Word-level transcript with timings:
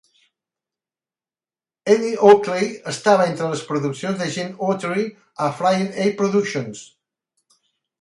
"Annie 1.97 2.15
Oakley" 2.31 2.71
estava 2.93 3.29
entre 3.33 3.51
les 3.53 3.63
produccions 3.69 4.19
de 4.25 4.33
Gene 4.39 4.59
Autry 4.73 5.07
a 5.51 5.55
Flying 5.63 5.89
A 6.09 6.13
Productions. 6.25 6.87